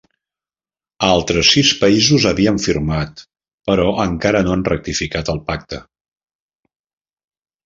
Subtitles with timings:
[1.07, 3.21] Altres sis països havien firmat,
[3.71, 5.81] però encara no han ratificat el Pacte.